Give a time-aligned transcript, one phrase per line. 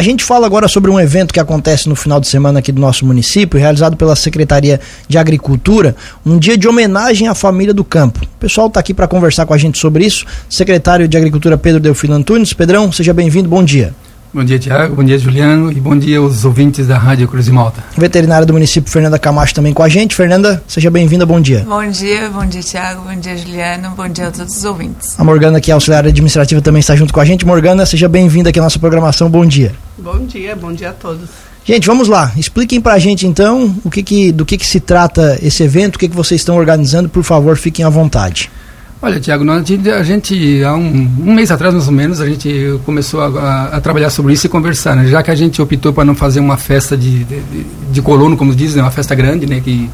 [0.00, 2.80] A gente fala agora sobre um evento que acontece no final de semana aqui do
[2.80, 8.20] nosso município, realizado pela Secretaria de Agricultura, um dia de homenagem à família do campo.
[8.24, 10.24] O pessoal está aqui para conversar com a gente sobre isso.
[10.48, 12.54] Secretário de Agricultura Pedro Delfino Antunes.
[12.54, 13.92] Pedrão, seja bem-vindo, bom dia.
[14.32, 14.94] Bom dia, Tiago.
[14.94, 15.72] Bom dia, Juliano.
[15.72, 17.82] E bom dia aos ouvintes da Rádio Cruz de Malta.
[17.98, 20.14] Veterinária do município, Fernanda Camacho, também com a gente.
[20.14, 21.26] Fernanda, seja bem-vinda.
[21.26, 21.66] Bom dia.
[21.68, 23.02] Bom dia, bom dia, Tiago.
[23.02, 23.90] Bom dia, Juliano.
[23.90, 25.18] Bom dia a todos os ouvintes.
[25.18, 27.44] A Morgana, que é auxiliar administrativa, também está junto com a gente.
[27.44, 29.28] Morgana, seja bem-vinda aqui à nossa programação.
[29.28, 29.74] Bom dia.
[29.98, 31.28] Bom dia, bom dia a todos.
[31.64, 32.32] Gente, vamos lá.
[32.36, 35.98] Expliquem pra gente então o que que, do que, que se trata esse evento, o
[35.98, 37.08] que, que vocês estão organizando.
[37.08, 38.48] Por favor, fiquem à vontade.
[39.02, 43.22] Olha, Tiago, a gente, há um, um, mês atrás, mais ou menos, a gente começou
[43.22, 45.06] a, a, trabalhar sobre isso e conversar, né?
[45.06, 47.42] Já que a gente optou para não fazer uma festa de, de,
[47.90, 48.82] de colono, como dizem, né?
[48.82, 49.58] uma festa grande, né?
[49.60, 49.88] Que,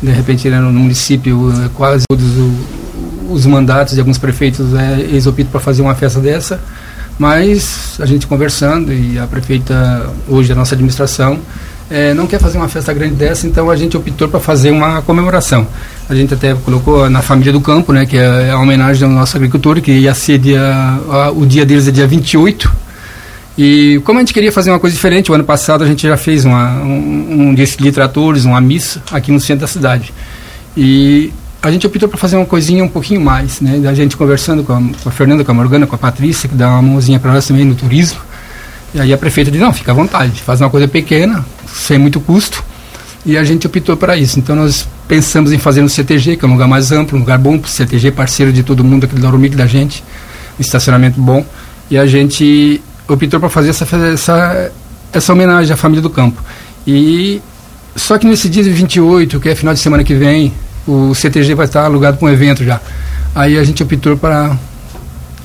[0.00, 2.52] de repente, né, no município, é, quase todos os,
[3.28, 6.60] os mandatos de alguns prefeitos, é, eles optam para fazer uma festa dessa.
[7.18, 11.40] Mas a gente conversando e a prefeita, hoje, a nossa administração,
[11.90, 15.00] é, não quer fazer uma festa grande dessa, então a gente optou para fazer uma
[15.02, 15.66] comemoração.
[16.08, 19.36] A gente até colocou na família do campo, né, que é a homenagem ao nosso
[19.36, 22.70] agricultor, que ia ser dia, a, o dia deles é dia 28.
[23.56, 26.16] E como a gente queria fazer uma coisa diferente, o ano passado a gente já
[26.16, 30.12] fez uma, um, um desfile de tratores, uma missa aqui no centro da cidade.
[30.76, 33.82] E a gente optou para fazer uma coisinha um pouquinho mais, né?
[33.88, 36.54] A gente conversando com a, com a Fernanda, com a Morgana, com a Patrícia, que
[36.54, 38.20] dá uma mãozinha para nós também no turismo.
[38.94, 42.20] E aí a prefeita disse, não, fica à vontade, faz uma coisa pequena, sem muito
[42.20, 42.64] custo,
[43.24, 44.38] e a gente optou para isso.
[44.38, 47.38] Então nós pensamos em fazer no CTG, que é um lugar mais amplo, um lugar
[47.38, 50.02] bom, o CTG parceiro de todo mundo do Lauromic da gente,
[50.58, 51.44] um estacionamento bom,
[51.90, 54.72] e a gente optou para fazer essa, essa,
[55.12, 56.42] essa homenagem à família do campo.
[56.86, 57.42] E
[57.94, 60.52] só que nesse dia de 28, que é final de semana que vem,
[60.86, 62.80] o CTG vai estar alugado para um evento já.
[63.34, 64.56] Aí a gente optou para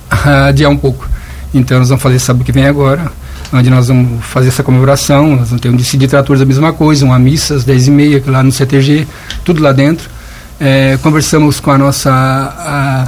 [0.47, 1.09] adiar um pouco.
[1.53, 3.11] Então nós vamos fazer sábado que vem agora,
[3.51, 7.05] onde nós vamos fazer essa comemoração, nós vamos ter um decidir tratores a mesma coisa,
[7.05, 9.07] uma missa às 10h30 lá no CTG,
[9.45, 10.09] tudo lá dentro.
[10.59, 13.07] É, conversamos com a nossa a,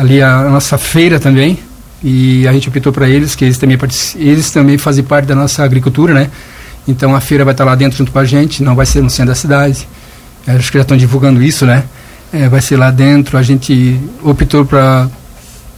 [0.00, 1.58] ali a, nossa feira também
[2.02, 3.78] e a gente optou para eles que eles também
[4.16, 6.30] eles também fazem parte da nossa agricultura, né?
[6.86, 9.10] Então a feira vai estar lá dentro junto com a gente, não vai ser no
[9.10, 9.88] centro da cidade.
[10.46, 11.84] Acho que já estão divulgando isso, né?
[12.32, 13.38] É, vai ser lá dentro.
[13.38, 15.08] A gente optou para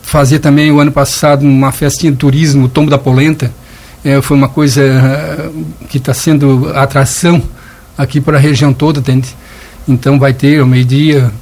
[0.06, 3.52] fazer também o ano passado uma festinha de turismo, o Tombo da Polenta.
[4.04, 7.42] É, foi uma coisa uh, que está sendo atração
[7.98, 9.34] aqui para a região toda, entende?
[9.86, 11.32] Então vai ter ao meio-dia,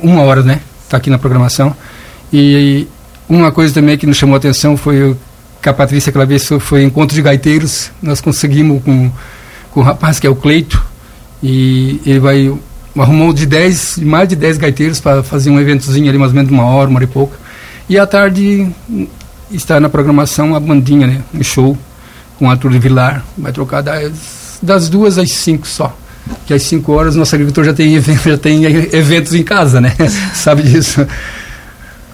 [0.00, 0.60] uma hora, né?
[0.84, 1.74] Está aqui na programação.
[2.32, 2.86] E
[3.28, 5.16] uma coisa também que nos chamou a atenção foi
[5.60, 7.90] que a Patrícia aquela vez foi encontro de gaiteiros.
[8.00, 9.10] Nós conseguimos com,
[9.72, 10.80] com o rapaz que é o Cleito.
[11.42, 12.54] E ele vai
[12.96, 16.52] arrumou de 10, mais de 10 gaiteiros para fazer um eventozinho ali, mais ou menos
[16.52, 17.42] uma hora, uma hora e pouco.
[17.92, 18.66] E à tarde
[19.50, 21.20] está na programação a bandinha, né?
[21.34, 21.76] Um show
[22.38, 23.22] com Arthur Vilar.
[23.36, 25.94] Vai trocar das, das duas às cinco só.
[26.46, 29.94] Que às 5 horas nosso agricultor já tem, já tem eventos em casa, né?
[30.32, 31.06] Sabe disso.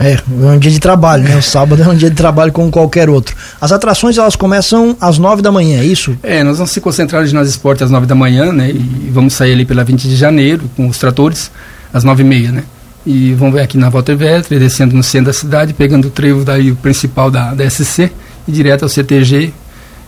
[0.01, 1.37] É, é um dia de trabalho, né?
[1.37, 3.37] O sábado é um dia de trabalho como qualquer outro.
[3.61, 6.19] As atrações elas começam às 9 da manhã, é isso?
[6.25, 8.69] É, nós vamos se concentrar no ginásio esporte às 9 da manhã, né?
[8.69, 11.53] E vamos sair ali pela 20 de janeiro com os tratores
[11.95, 12.65] às 9 e meia, né?
[13.07, 16.45] E vamos ver aqui na Walter Vetre, descendo no centro da cidade, pegando o trevo
[16.45, 18.11] daí o principal da, da SC
[18.47, 19.53] e direto ao CTG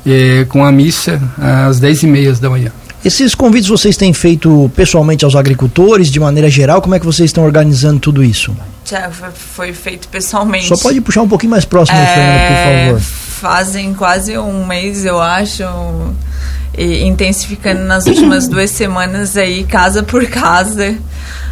[0.06, 2.72] é, com a missa às 10 e meia da manhã.
[3.02, 6.82] Esses convites vocês têm feito pessoalmente aos agricultores, de maneira geral?
[6.82, 8.54] Como é que vocês estão organizando tudo isso?
[8.84, 10.66] Já foi feito pessoalmente.
[10.66, 13.00] Só pode puxar um pouquinho mais próximo, é, Fernanda, por favor.
[13.00, 15.62] Fazem quase um mês, eu acho,
[16.80, 20.96] e intensificando nas últimas duas semanas aí, casa por casa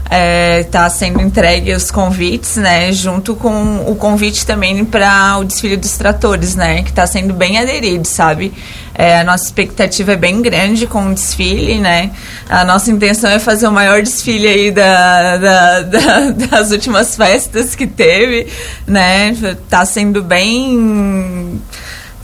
[0.09, 5.77] está é, sendo entregue os convites, né, junto com o convite também para o desfile
[5.77, 8.55] dos tratores, né, que está sendo bem aderido, sabe?
[8.95, 12.11] É, a nossa expectativa é bem grande com o desfile, né?
[12.49, 17.77] A nossa intenção é fazer o maior desfile aí da, da, da, das últimas festas
[17.77, 18.49] que teve,
[18.87, 19.37] né?
[19.69, 21.61] Tá sendo bem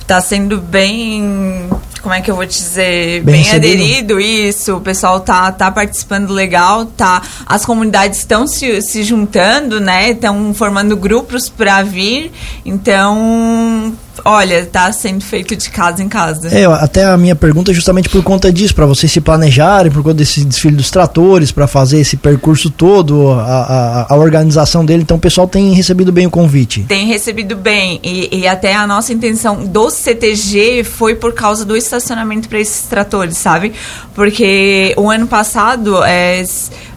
[0.04, 1.70] tá sendo bem
[2.04, 5.70] como é que eu vou te dizer, bem, bem aderido isso, o pessoal tá, tá
[5.70, 12.30] participando legal, tá, as comunidades estão se, se juntando, né, estão formando grupos para vir,
[12.62, 13.94] então
[14.24, 16.48] Olha, está sendo feito de casa em casa.
[16.48, 20.02] É, até a minha pergunta é justamente por conta disso, para vocês se planejarem, por
[20.02, 25.02] conta desse desfile dos tratores, para fazer esse percurso todo, a, a, a, organização dele.
[25.02, 26.84] Então o pessoal tem recebido bem o convite.
[26.84, 28.00] Tem recebido bem.
[28.02, 32.86] E, e até a nossa intenção do CTG foi por causa do estacionamento para esses
[32.86, 33.72] tratores, sabe?
[34.14, 36.44] Porque o ano passado é,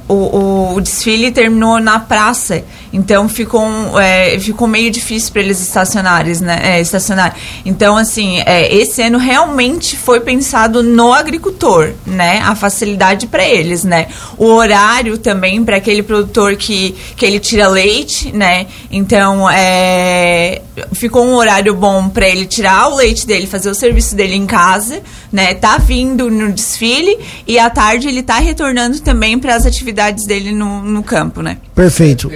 [0.08, 2.64] o, o, o desfile terminou na praça.
[2.92, 6.60] Então ficou, é, ficou meio difícil para eles estacionares, né?
[6.64, 7.36] É, estacionar.
[7.66, 12.42] Então, assim, é, esse ano realmente foi pensado no agricultor, né?
[12.44, 14.08] A facilidade para eles, né?
[14.38, 18.68] O horário também para aquele produtor que, que ele tira leite, né?
[18.92, 20.62] Então, é,
[20.94, 24.46] ficou um horário bom para ele tirar o leite dele, fazer o serviço dele em
[24.46, 25.02] casa,
[25.32, 25.54] né?
[25.54, 30.52] Tá vindo no desfile e à tarde ele tá retornando também para as atividades dele
[30.52, 31.58] no, no campo, né?
[31.78, 32.28] Perfeito.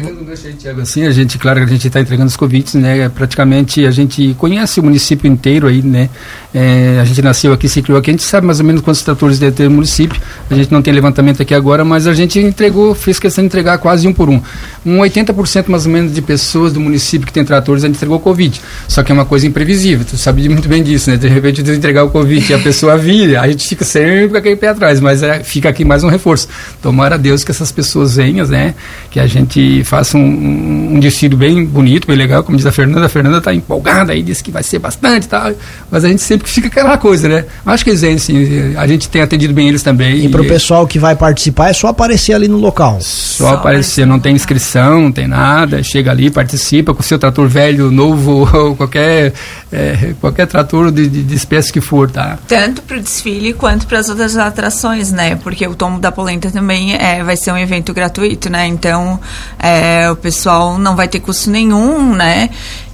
[0.60, 3.10] Tiago, assim, a gente, claro que a gente está entregando os convites, né?
[3.10, 6.12] Praticamente a gente conhece o município inteiro aí, né?
[6.54, 9.02] É, a gente nasceu aqui, se criou aqui, a gente sabe mais ou menos quantos
[9.02, 10.22] tratores deve ter no município.
[10.50, 13.78] A gente não tem levantamento aqui agora, mas a gente entregou, fez questão de entregar
[13.78, 14.42] quase um por um.
[14.86, 18.20] Um 80% mais ou menos de pessoas do município que tem tratores, a gente entregou
[18.20, 18.62] Covid.
[18.88, 21.18] Só que é uma coisa imprevisível, tu sabe muito bem disso, né?
[21.18, 24.38] De repente, tu entregar o Covid e a pessoa vir, a gente fica sempre com
[24.38, 26.48] aquele pé atrás, mas é, fica aqui mais um reforço.
[26.82, 28.76] Tomara a Deus que essas pessoas venham, né?
[29.10, 31.00] Que a gente faça um, um
[31.38, 33.06] bem bonito, bem legal, como diz a Fernanda.
[33.06, 35.54] A Fernanda está empolgada aí, disse que vai ser bastante e tal,
[35.90, 37.46] mas a gente sempre fica aquela coisa, né?
[37.66, 40.26] Acho que eles vêm, sim, a gente tem atendido bem eles também.
[40.26, 43.00] E para o pessoal que vai participar, é só aparecer ali no local.
[43.02, 47.20] Só, só aparecer, não tem inscrição, não tem nada, chega ali, participa com o seu
[47.20, 49.34] trator velho, novo, ou qualquer,
[49.72, 52.38] é, qualquer trator de, de, de espécie que for, tá?
[52.48, 55.36] Tanto para o desfile quanto para as outras atrações, né?
[55.36, 58.68] Porque o Tombo da Polenta também é, vai ser um evento gratuito, né?
[58.68, 59.20] Então,
[59.60, 62.50] é, o pessoal não vai ter custo nenhum, né?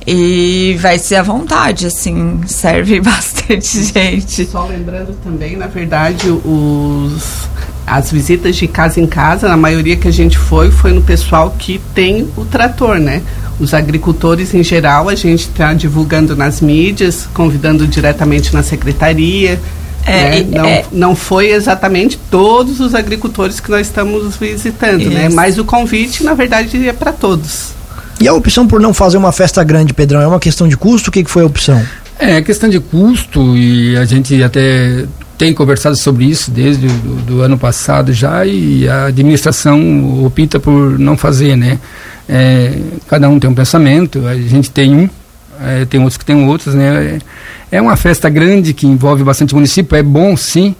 [0.09, 4.45] E vai ser à vontade, assim, serve bastante gente.
[4.45, 7.50] Só lembrando também, na verdade, os,
[7.86, 11.54] as visitas de casa em casa, na maioria que a gente foi, foi no pessoal
[11.59, 13.21] que tem o trator, né?
[13.59, 19.59] Os agricultores em geral, a gente está divulgando nas mídias, convidando diretamente na secretaria.
[20.06, 20.48] É, né?
[20.50, 25.27] não, é, não foi exatamente todos os agricultores que nós estamos visitando, né?
[25.27, 27.75] Mas o convite, na verdade, é para todos.
[28.19, 31.10] E a opção por não fazer uma festa grande, Pedrão, é uma questão de custo?
[31.10, 31.84] O que, que foi a opção?
[32.19, 35.06] É questão de custo e a gente até
[35.38, 40.98] tem conversado sobre isso desde o do, ano passado já e a administração opta por
[40.98, 41.80] não fazer, né?
[42.28, 45.10] É, cada um tem um pensamento, a gente tem um,
[45.62, 47.19] é, tem outros que tem outros, né?
[47.72, 50.75] É, é uma festa grande que envolve bastante município, é bom sim,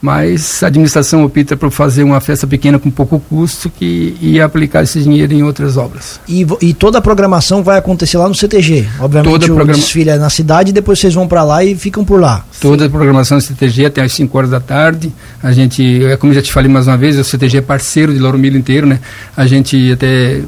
[0.00, 4.82] mas a administração opta por fazer uma festa pequena com pouco custo que, e aplicar
[4.82, 6.20] esse dinheiro em outras obras.
[6.28, 8.86] E, e toda a programação vai acontecer lá no CTG?
[9.00, 9.78] Obviamente toda o programa...
[9.78, 12.44] desfile é na cidade e depois vocês vão para lá e ficam por lá.
[12.60, 15.12] Toda a programação do CTG até às 5 horas da tarde.
[15.42, 18.20] A gente, é como já te falei mais uma vez, o CTG é parceiro de
[18.20, 19.00] Lauro Milho inteiro, né?
[19.36, 20.42] A gente até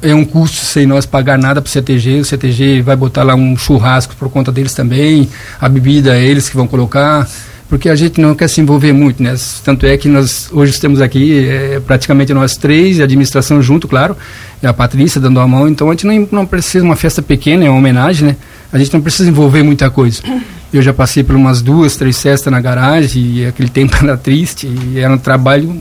[0.00, 2.20] é um custo sem nós pagar nada para o CTG.
[2.20, 5.28] O CTG vai botar lá um churrasco por conta deles também.
[5.60, 7.28] A bebida é eles que vão colocar
[7.68, 9.34] porque a gente não quer se envolver muito, né?
[9.62, 14.16] Tanto é que nós hoje estamos aqui é, praticamente nós três, a administração junto, claro,
[14.62, 17.64] e a Patrícia dando a mão, então a gente não, não precisa uma festa pequena,
[17.64, 18.36] é uma homenagem, né?
[18.72, 20.22] A gente não precisa envolver muita coisa.
[20.70, 24.66] Eu já passei por umas duas, três festas na garagem e aquele tempo era triste
[24.66, 25.80] e era um trabalho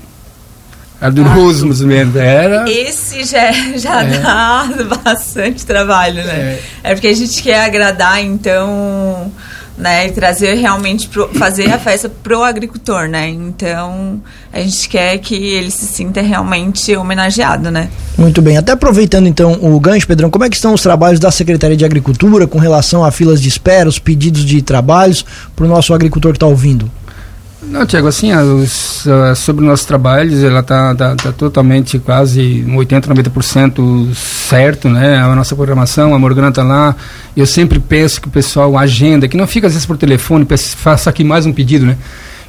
[1.00, 2.16] arduoso, ah, menos.
[2.16, 2.70] Era...
[2.70, 4.20] Esse já, já é.
[4.20, 4.70] dá
[5.04, 6.60] bastante trabalho, né?
[6.84, 6.92] É.
[6.92, 9.30] é porque a gente quer agradar, então
[9.78, 13.30] né, e trazer realmente pro, fazer a festa pro agricultor, né?
[13.30, 14.20] Então
[14.52, 17.90] a gente quer que ele se sinta realmente homenageado, né?
[18.18, 18.58] Muito bem.
[18.58, 21.86] Até aproveitando então o gancho, Pedrão, como é que estão os trabalhos da Secretaria de
[21.86, 25.24] Agricultura com relação a filas de espera, os pedidos de trabalhos
[25.56, 26.90] para o nosso agricultor que está ouvindo?
[27.62, 34.14] Não, Tiago, assim, os, sobre nossos trabalhos, ela está tá, tá totalmente quase 80, 90%
[34.14, 35.18] certo, né?
[35.18, 36.96] A nossa programação, a Morgana está lá.
[37.36, 40.46] Eu sempre peço que o pessoal agenda, que não fica às vezes por telefone,
[40.76, 41.98] faça aqui mais um pedido, né?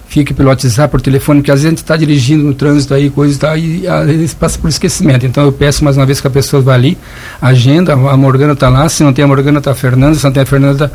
[0.09, 3.09] Fique pelo WhatsApp, por telefone, porque às vezes a gente está dirigindo no trânsito aí,
[3.09, 5.25] coisa e tal, e às vezes passa por esquecimento.
[5.25, 6.97] Então eu peço mais uma vez que a pessoa vá ali,
[7.41, 10.33] agenda, a Morgana está lá, se não tem a Morgana, está a Fernanda, se não
[10.33, 10.95] tem a Fernanda, tá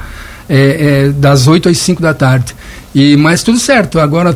[0.50, 2.56] é, é, das 8 às 5 da tarde.
[2.94, 4.00] E, mas tudo certo.
[4.00, 4.36] Agora,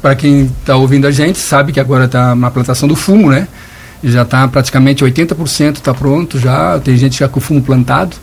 [0.00, 3.48] para quem está ouvindo a gente, sabe que agora está na plantação do fumo, né?
[4.02, 6.78] Já está praticamente 80% está pronto já.
[6.78, 8.16] Tem gente já com o fumo plantado.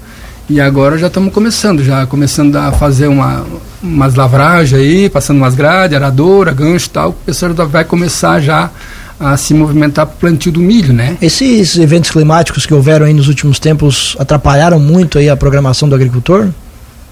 [0.48, 3.44] E agora já estamos começando, já começando a fazer uma,
[3.82, 7.10] umas lavragens aí, passando umas grades, aradora, gancho e tal.
[7.10, 8.70] O pessoal vai começar já
[9.20, 11.18] a se movimentar para o plantio do milho, né?
[11.22, 15.96] Esses eventos climáticos que houveram aí nos últimos tempos atrapalharam muito aí a programação do
[15.96, 16.50] agricultor?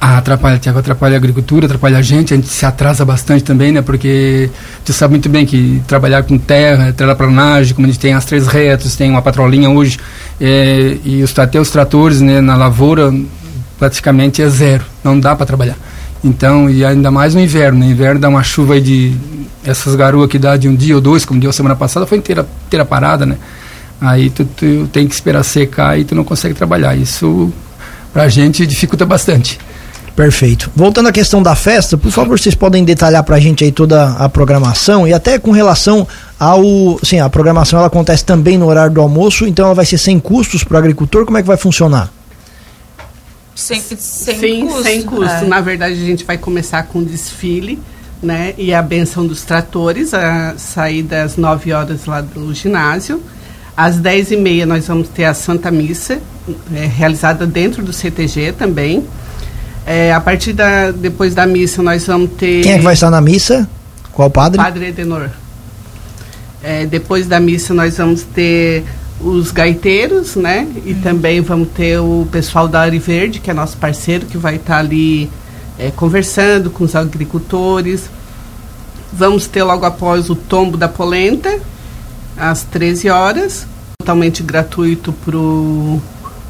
[0.06, 3.72] Ah, atrapalha, Tiago, atrapalha a agricultura, atrapalha a gente, a gente se atrasa bastante também,
[3.72, 3.82] né?
[3.82, 4.50] Porque
[4.84, 8.46] tu sabe muito bem que trabalhar com terra, terraplanagem, como a gente tem as três
[8.46, 9.98] retas, tem uma patrolinha hoje,
[10.42, 13.14] é, e os, até os tratores né, na lavoura
[13.80, 15.78] praticamente é zero, não dá para trabalhar.
[16.24, 19.14] Então, e ainda mais no inverno, no inverno dá uma chuva de
[19.66, 22.48] essas garoas que dá de um dia ou dois, como deu semana passada, foi inteira,
[22.68, 23.38] inteira parada, né?
[24.00, 26.96] Aí tu, tu tem que esperar secar e tu não consegue trabalhar.
[26.96, 27.52] Isso
[28.12, 29.60] para a gente dificulta bastante.
[30.16, 30.70] Perfeito.
[30.76, 34.12] Voltando à questão da festa, por favor, vocês podem detalhar para a gente aí toda
[34.12, 36.08] a programação e até com relação
[36.40, 36.64] ao,
[37.04, 40.20] sim, a programação ela acontece também no horário do almoço, então ela vai ser sem
[40.20, 41.26] custos para o agricultor.
[41.26, 42.12] Como é que vai funcionar?
[43.56, 44.84] Sem, sem Sim, custo.
[44.84, 45.26] sem custo.
[45.26, 45.46] É.
[45.46, 47.80] Na verdade, a gente vai começar com desfile,
[48.22, 48.54] né?
[48.58, 53.22] E a benção dos tratores, a saída às 9 horas lá do ginásio.
[53.76, 56.20] Às 10 e meia nós vamos ter a Santa Missa,
[56.74, 59.04] é, realizada dentro do CTG também.
[59.86, 63.10] É, a partir da depois da missa nós vamos ter Quem é que vai estar
[63.10, 63.68] na missa?
[64.14, 64.58] Qual padre?
[64.58, 65.30] Padre Edenor.
[66.64, 68.86] É, depois da missa nós vamos ter
[69.24, 70.68] os gaiteiros, né?
[70.86, 74.56] E também vamos ter o pessoal da Ari Verde, que é nosso parceiro, que vai
[74.56, 75.30] estar ali
[75.78, 78.10] é, conversando com os agricultores.
[79.12, 81.60] Vamos ter logo após o tombo da polenta,
[82.38, 83.66] às 13 horas,
[84.00, 86.02] totalmente gratuito para o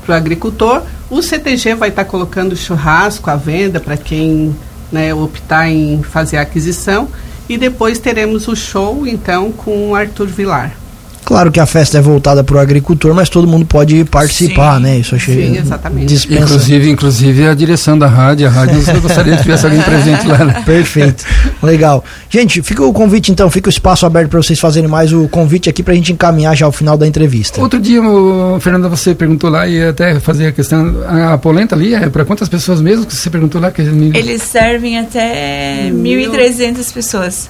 [0.07, 0.81] agricultor.
[1.09, 4.55] O CTG vai estar colocando churrasco à venda para quem
[4.91, 7.07] né, optar em fazer a aquisição.
[7.47, 10.82] E depois teremos o show, então, com o Arthur Vilar.
[11.25, 14.83] Claro que a festa é voltada para o agricultor, mas todo mundo pode participar, Sim.
[14.83, 14.97] né?
[14.97, 15.47] Isso achei.
[15.47, 16.07] Sim, exatamente.
[16.07, 16.43] Dispensa.
[16.43, 20.45] Inclusive, inclusive a direção da rádio, a rádio eu gostaria que tivesse alguém presente lá.
[20.45, 20.63] né?
[20.65, 21.23] Perfeito.
[21.61, 22.03] Legal.
[22.29, 25.69] Gente, fica o convite então, fica o espaço aberto para vocês fazerem mais o convite
[25.69, 27.61] aqui para a gente encaminhar já ao final da entrevista.
[27.61, 30.93] Outro dia, o Fernanda, você perguntou lá e até fazer a questão,
[31.31, 33.71] a polenta ali é para quantas pessoas mesmo que você perguntou lá?
[33.71, 37.49] Que Eles servem até 1.300 pessoas.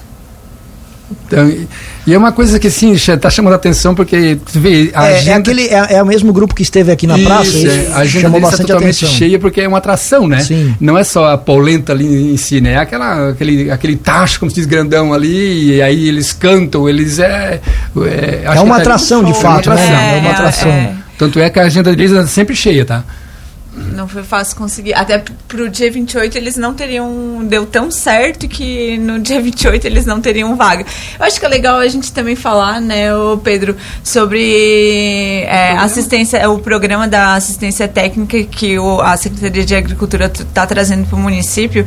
[1.26, 5.06] Então, e- é uma coisa que sim, está chamando a atenção porque tu vê, a
[5.08, 7.58] É, é agenda, aquele, é, é o mesmo grupo que esteve aqui na praça, Isso,
[7.66, 9.18] isso é, a agenda chamou está bastante totalmente atenção.
[9.18, 10.40] cheia porque é uma atração, né?
[10.40, 10.74] Sim.
[10.80, 12.72] Não é só a polenta ali em si, né?
[12.72, 17.18] É aquela, aquele, aquele tacho, como se diz, grandão ali, e aí eles cantam, eles
[17.18, 17.60] é...
[17.96, 19.74] É, É uma que tá- atração de é uma fato, né?
[19.74, 19.94] atração.
[19.96, 20.68] É uma É, atração.
[20.70, 20.92] é.
[21.16, 23.04] Tanto é que a agenda deles é sempre cheia, tá?
[23.76, 24.94] Não foi fácil conseguir.
[24.94, 27.44] Até pro dia 28 eles não teriam.
[27.44, 30.86] Deu tão certo que no dia 28 eles não teriam vaga.
[31.18, 36.36] Eu acho que é legal a gente também falar, né, o Pedro, sobre é, assistência,
[36.38, 41.16] é, o programa da assistência técnica que o, a Secretaria de Agricultura está trazendo para
[41.16, 41.86] o município.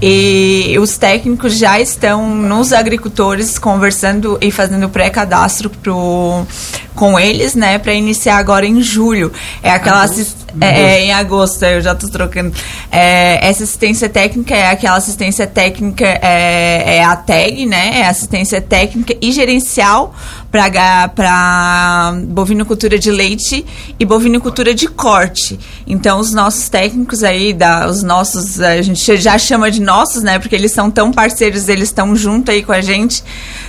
[0.00, 6.46] E os técnicos já estão nos agricultores conversando e fazendo pré-cadastro pro-
[6.94, 9.32] com eles, né, para iniciar agora em julho.
[9.62, 12.54] É aquela assis- é, é, em agosto, eu já tô trocando.
[12.90, 17.98] É, essa assistência técnica é aquela assistência técnica, é, é a TAG, né?
[18.00, 20.14] É assistência técnica e gerencial
[20.54, 23.66] para bovinocultura de leite
[23.98, 25.58] e bovinocultura de corte.
[25.84, 30.38] Então, os nossos técnicos aí, da, os nossos, a gente já chama de nossos, né?
[30.38, 33.24] Porque eles são tão parceiros, eles estão junto aí com a gente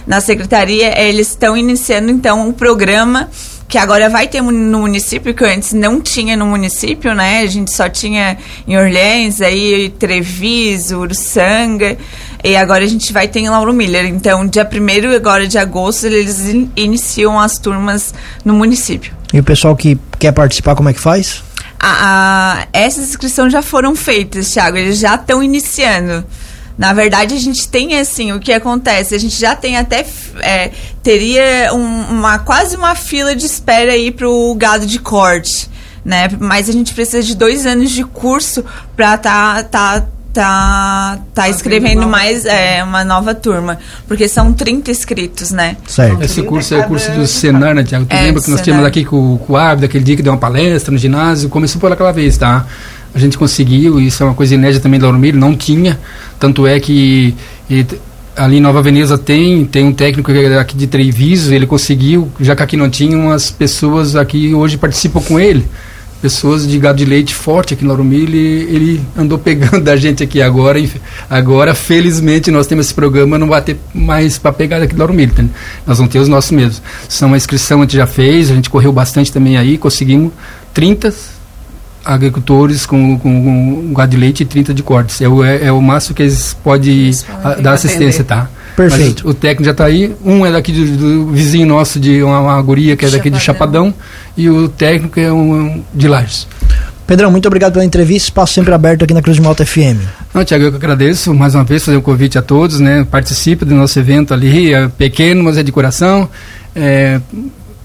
[0.05, 3.29] na secretaria, eles estão iniciando então um programa
[3.67, 7.39] que agora vai ter no município, que antes não tinha no município, né?
[7.41, 11.97] A gente só tinha em Orleans, aí Treviso, Uruçanga,
[12.43, 14.05] e agora a gente vai ter em Lauro Miller.
[14.05, 19.13] Então, dia 1 agora de agosto, eles in- iniciam as turmas no município.
[19.33, 21.43] E o pessoal que quer participar, como é que faz?
[21.79, 26.23] A, a- essas inscrições já foram feitas, Thiago, eles já estão iniciando.
[26.77, 29.15] Na verdade, a gente tem assim, o que acontece?
[29.15, 30.05] A gente já tem até,
[30.41, 35.69] é, teria um- uma, quase uma fila de espera aí para o gado de corte,
[36.03, 36.29] né?
[36.39, 38.63] Mas a gente precisa de dois anos de curso
[38.95, 44.91] para tá, tá, tá, tá escrevendo nova mais é, uma nova turma, porque são 30
[44.91, 45.77] inscritos, né?
[45.87, 46.21] Certo.
[46.21, 48.05] Esse curso é o curso do Senar, né, Tiago?
[48.05, 48.63] Tu É, lembra que nós Senar.
[48.65, 51.47] tínhamos aqui com, com o Árbitro, aquele dia que deu uma palestra no ginásio?
[51.47, 52.65] Começou por aquela vez, tá?
[53.15, 55.97] A gente conseguiu, isso é uma coisa inédita também da Lauro não tinha.
[56.37, 57.33] Tanto é que
[57.69, 57.85] e,
[58.35, 62.55] ali em Nova Veneza tem, tem um técnico é aqui de Treviso, ele conseguiu, já
[62.55, 65.65] que aqui não tinha, umas pessoas aqui hoje participam com ele.
[66.21, 69.95] Pessoas de gado de leite forte aqui em Lauro Miller, ele, ele andou pegando da
[69.95, 70.77] gente aqui agora.
[71.29, 75.31] Agora, felizmente, nós temos esse programa, não vai ter mais para pegar do Lauro Miller,
[75.31, 75.53] entendeu?
[75.85, 76.81] Nós vamos ter os nossos mesmos.
[77.07, 80.31] São uma inscrição a gente já fez, a gente correu bastante também aí, conseguimos
[80.73, 81.34] 30
[82.05, 85.19] agricultores com, com, com gado de leite e 30 de cortes.
[85.21, 87.11] É o, é, é o máximo que eles podem
[87.61, 88.49] dar assistência, tá?
[88.75, 89.23] Perfeito.
[89.25, 90.15] Mas o técnico já está aí.
[90.23, 93.39] Um é daqui do, do vizinho nosso, de uma, uma guria que é daqui de
[93.39, 93.85] Chapadão.
[93.87, 93.93] Chapadão,
[94.35, 96.47] e o técnico é um, de Lages.
[97.07, 98.27] Pedrão, muito obrigado pela entrevista.
[98.29, 100.01] Espaço sempre aberto aqui na Cruz de Malta FM.
[100.33, 103.05] Não, Tiago, eu que agradeço mais uma vez fazer um convite a todos, né?
[103.09, 106.27] Participe do nosso evento ali, é pequeno, mas é de coração.
[106.75, 107.21] É,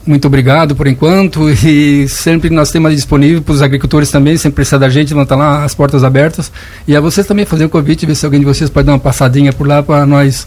[0.06, 4.78] muito obrigado por enquanto e sempre nós temos disponível para os agricultores também, sempre precisar
[4.78, 6.50] da gente, vão estar lá as portas abertas.
[6.86, 8.98] E a vocês também fazer um convite, ver se alguém de vocês pode dar uma
[8.98, 10.46] passadinha por lá para nós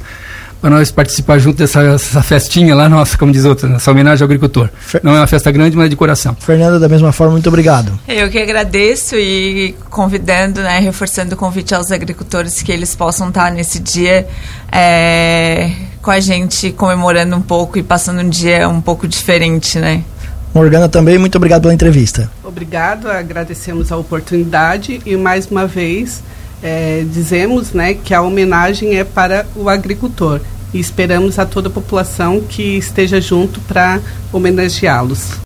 [0.64, 4.70] para nós participar junto dessa festinha lá, nossa, como diz outra, essa homenagem ao agricultor.
[5.04, 6.38] Não é uma festa grande, mas é de coração.
[6.40, 8.00] Fernanda, da mesma forma, muito obrigado.
[8.08, 13.52] Eu que agradeço e convidando, né, reforçando o convite aos agricultores que eles possam estar
[13.52, 14.26] nesse dia
[14.72, 15.70] é,
[16.04, 20.04] com a gente comemorando um pouco e passando um dia um pouco diferente, né?
[20.54, 22.30] Morgana também, muito obrigado pela entrevista.
[22.44, 26.22] Obrigado, agradecemos a oportunidade e mais uma vez
[26.62, 30.42] é, dizemos né, que a homenagem é para o agricultor
[30.74, 34.00] e esperamos a toda a população que esteja junto para
[34.32, 35.40] homenageá-los.